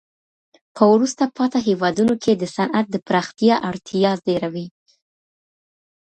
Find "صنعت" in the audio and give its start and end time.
2.55-2.85